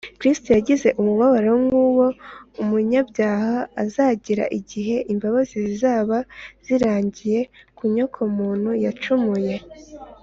kristo 0.19 0.47
yagize 0.57 0.87
umubabaro 0.99 1.51
nk’uwo 1.63 2.07
umunyabyaha 2.61 3.55
azagira 3.83 4.43
igihe 4.59 4.95
imbabazi 5.11 5.53
zizaba 5.65 6.17
zirangiye 6.65 7.39
ku 7.77 7.83
nyokomuntu 7.93 8.69
yacumuye 8.85 9.55